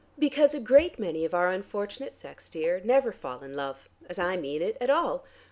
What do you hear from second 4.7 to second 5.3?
at all.